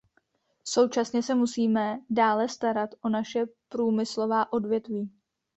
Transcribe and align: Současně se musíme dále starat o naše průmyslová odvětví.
Současně 0.63 1.23
se 1.23 1.35
musíme 1.35 1.99
dále 2.09 2.49
starat 2.49 2.89
o 3.01 3.09
naše 3.09 3.45
průmyslová 3.69 4.53
odvětví. 4.53 5.11